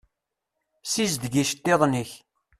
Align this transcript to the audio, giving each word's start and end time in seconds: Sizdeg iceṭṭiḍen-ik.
Sizdeg 0.91 1.33
iceṭṭiḍen-ik. 1.41 2.11